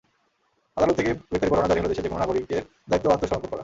[0.77, 3.59] আদালত থেকে গ্রেপ্তারি পরোয়ানা জারি হলে দেশের যেকোনো নাগরিকের দায়িত্ব আত্মসমর্পণ করা।